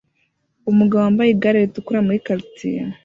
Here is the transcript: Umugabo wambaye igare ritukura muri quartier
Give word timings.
Umugabo 0.71 0.99
wambaye 1.05 1.29
igare 1.31 1.57
ritukura 1.63 2.05
muri 2.05 2.19
quartier 2.25 2.87